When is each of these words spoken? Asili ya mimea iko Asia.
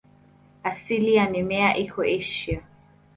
Asili 0.63 1.15
ya 1.15 1.29
mimea 1.29 1.77
iko 1.77 2.01
Asia. 2.01 2.61